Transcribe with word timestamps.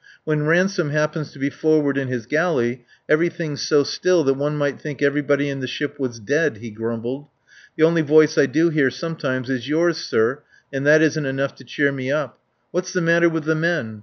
"When 0.23 0.47
Ransome 0.47 0.89
happens 0.89 1.31
to 1.31 1.37
be 1.37 1.51
forward 1.51 1.95
in 1.95 2.07
his 2.07 2.25
galley 2.25 2.85
everything's 3.07 3.61
so 3.61 3.83
still 3.83 4.23
that 4.23 4.33
one 4.33 4.57
might 4.57 4.81
think 4.81 4.99
everybody 5.03 5.47
in 5.47 5.59
the 5.59 5.67
ship 5.67 5.99
was 5.99 6.19
dead," 6.19 6.57
he 6.57 6.71
grumbled. 6.71 7.27
"The 7.77 7.83
only 7.83 8.01
voice 8.01 8.35
I 8.35 8.47
do 8.47 8.69
hear 8.71 8.89
sometimes 8.89 9.47
is 9.47 9.69
yours, 9.69 9.99
sir, 9.99 10.41
and 10.73 10.87
that 10.87 11.03
isn't 11.03 11.27
enough 11.27 11.53
to 11.57 11.63
cheer 11.63 11.91
me 11.91 12.09
up. 12.11 12.39
What's 12.71 12.93
the 12.93 12.99
matter 13.01 13.29
with 13.29 13.43
the 13.43 13.53
men? 13.53 13.99